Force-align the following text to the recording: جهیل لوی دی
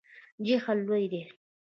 جهیل 0.45 0.79
لوی 0.87 1.05
دی 1.11 1.21